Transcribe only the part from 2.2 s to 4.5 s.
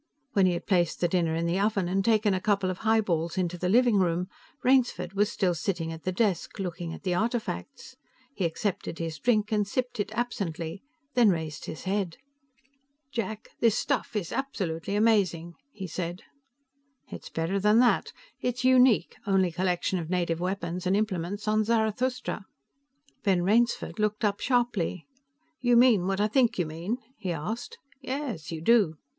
a couple of highballs into the living room,